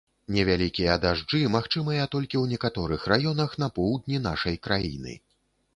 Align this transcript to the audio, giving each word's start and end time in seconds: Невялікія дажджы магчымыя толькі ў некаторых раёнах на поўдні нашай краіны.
Невялікія 0.35 0.95
дажджы 1.03 1.41
магчымыя 1.57 2.07
толькі 2.15 2.35
ў 2.41 2.45
некаторых 2.57 3.07
раёнах 3.15 3.51
на 3.65 3.73
поўдні 3.79 4.25
нашай 4.29 4.61
краіны. 4.67 5.13